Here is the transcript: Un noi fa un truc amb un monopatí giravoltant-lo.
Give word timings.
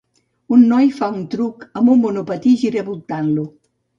Un 0.55 0.63
noi 0.69 0.87
fa 0.99 1.09
un 1.15 1.19
truc 1.33 1.67
amb 1.81 1.93
un 1.95 2.01
monopatí 2.05 2.57
giravoltant-lo. 2.65 3.47